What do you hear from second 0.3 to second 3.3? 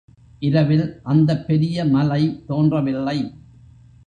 இரவில் அந்தப் பெரிய மலை தோன்றவில்லை.